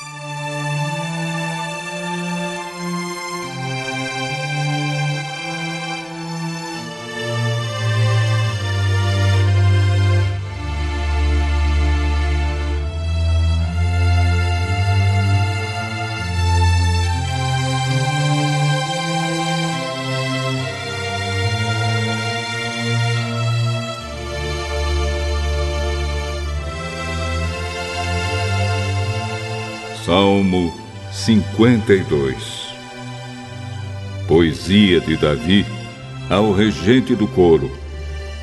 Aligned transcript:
Bye. 0.00 0.29
Salmo 30.04 30.72
52 31.12 32.74
Poesia 34.26 34.98
de 34.98 35.14
Davi 35.14 35.66
ao 36.30 36.52
regente 36.52 37.14
do 37.14 37.28
coro, 37.28 37.70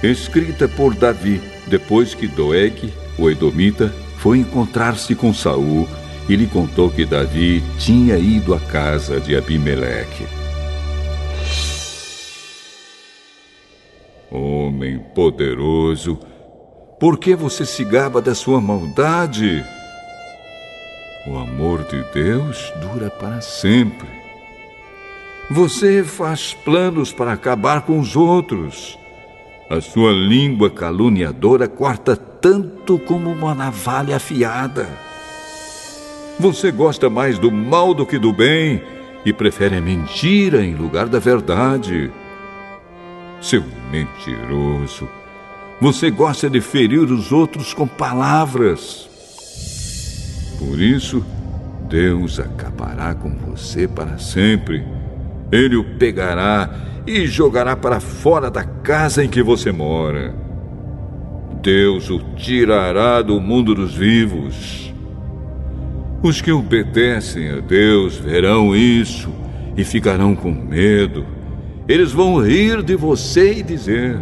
escrita 0.03 0.67
por 0.67 0.93
Davi 0.93 1.41
depois 1.65 2.13
que 2.13 2.27
Doeg, 2.27 2.93
o 3.17 3.27
Edomita, 3.27 3.91
foi 4.17 4.37
encontrar-se 4.39 5.15
com 5.15 5.33
Saul 5.33 5.87
e 6.29 6.35
lhe 6.35 6.45
contou 6.45 6.91
que 6.91 7.05
Davi 7.05 7.63
tinha 7.79 8.17
ido 8.17 8.53
à 8.53 8.59
casa 8.59 9.19
de 9.19 9.35
Abimeleque. 9.35 10.27
Homem 14.29 14.99
poderoso, 15.15 16.19
por 16.99 17.17
que 17.17 17.35
você 17.35 17.65
se 17.65 17.83
gaba 17.83 18.21
da 18.21 18.35
sua 18.35 18.61
maldade? 18.61 19.65
O 21.27 21.37
amor 21.37 21.83
de 21.83 22.01
Deus 22.13 22.71
dura 22.79 23.09
para 23.09 23.41
sempre. 23.41 24.07
Você 25.51 26.01
faz 26.01 26.53
planos 26.53 27.11
para 27.11 27.33
acabar 27.33 27.81
com 27.81 27.99
os 27.99 28.15
outros. 28.15 28.97
A 29.69 29.81
sua 29.81 30.13
língua 30.13 30.69
caluniadora 30.69 31.67
corta 31.67 32.15
tanto 32.15 32.97
como 32.99 33.29
uma 33.29 33.53
navalha 33.53 34.15
afiada. 34.15 34.87
Você 36.39 36.71
gosta 36.71 37.09
mais 37.09 37.37
do 37.37 37.51
mal 37.51 37.93
do 37.93 38.05
que 38.05 38.17
do 38.17 38.31
bem 38.31 38.81
e 39.25 39.33
prefere 39.33 39.75
a 39.75 39.81
mentira 39.81 40.63
em 40.63 40.75
lugar 40.75 41.07
da 41.07 41.19
verdade. 41.19 42.09
Seu 43.41 43.65
mentiroso, 43.91 45.09
você 45.81 46.09
gosta 46.09 46.49
de 46.49 46.61
ferir 46.61 47.11
os 47.11 47.33
outros 47.33 47.73
com 47.73 47.85
palavras. 47.85 49.16
Por 50.59 50.79
isso, 50.79 51.23
Deus 51.87 52.39
acabará 52.39 53.13
com 53.13 53.29
você 53.29 53.87
para 53.87 54.17
sempre. 54.17 54.83
Ele 55.51 55.75
o 55.75 55.97
pegará 55.97 56.69
e 57.05 57.25
jogará 57.25 57.75
para 57.75 57.99
fora 57.99 58.49
da 58.49 58.63
casa 58.63 59.23
em 59.23 59.29
que 59.29 59.41
você 59.41 59.71
mora. 59.71 60.33
Deus 61.61 62.09
o 62.09 62.19
tirará 62.35 63.21
do 63.21 63.39
mundo 63.39 63.73
dos 63.73 63.95
vivos. 63.95 64.93
Os 66.21 66.41
que 66.41 66.51
obedecem 66.51 67.49
a 67.49 67.59
Deus 67.59 68.17
verão 68.17 68.75
isso 68.75 69.29
e 69.75 69.83
ficarão 69.83 70.35
com 70.35 70.51
medo. 70.51 71.25
Eles 71.87 72.11
vão 72.11 72.41
rir 72.41 72.81
de 72.83 72.95
você 72.95 73.53
e 73.53 73.63
dizer: 73.63 74.17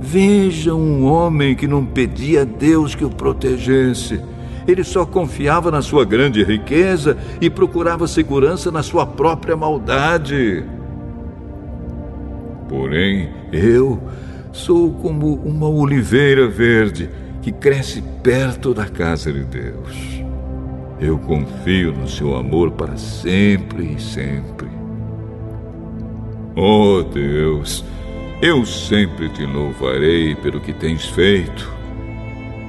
Veja 0.00 0.74
um 0.74 1.04
homem 1.04 1.54
que 1.54 1.66
não 1.66 1.84
pedia 1.84 2.42
a 2.42 2.44
Deus 2.44 2.94
que 2.94 3.04
o 3.04 3.10
protegesse 3.10 4.20
ele 4.68 4.84
só 4.84 5.06
confiava 5.06 5.70
na 5.70 5.80
sua 5.80 6.04
grande 6.04 6.44
riqueza 6.44 7.16
e 7.40 7.48
procurava 7.48 8.06
segurança 8.06 8.70
na 8.70 8.82
sua 8.82 9.06
própria 9.06 9.56
maldade. 9.56 10.62
Porém, 12.68 13.30
eu 13.50 13.98
sou 14.52 14.92
como 14.92 15.36
uma 15.36 15.66
oliveira 15.66 16.46
verde 16.46 17.08
que 17.40 17.50
cresce 17.50 18.02
perto 18.22 18.74
da 18.74 18.84
casa 18.86 19.32
de 19.32 19.42
Deus. 19.44 20.22
Eu 21.00 21.16
confio 21.18 21.92
no 21.92 22.06
seu 22.06 22.36
amor 22.36 22.72
para 22.72 22.96
sempre 22.98 23.94
e 23.96 24.00
sempre. 24.00 24.68
Oh 26.54 27.02
Deus, 27.02 27.84
eu 28.42 28.66
sempre 28.66 29.30
te 29.30 29.46
louvarei 29.46 30.34
pelo 30.34 30.60
que 30.60 30.74
tens 30.74 31.06
feito 31.06 31.77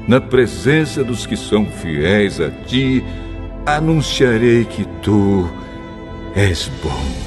na 0.10 0.20
presença 0.20 1.04
dos 1.04 1.28
que 1.28 1.38
são 1.38 1.68
fiéis 1.68 2.42
a 2.42 2.50
ti, 2.50 3.06
anunciarei 3.64 4.66
que 4.66 4.84
tu 5.04 5.48
és 6.36 6.68
bom. 6.82 7.19